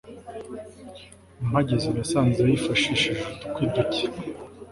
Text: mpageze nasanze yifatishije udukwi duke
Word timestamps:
mpageze 1.47 1.87
nasanze 1.95 2.41
yifatishije 2.51 3.11
udukwi 3.63 3.65
duke 3.73 4.05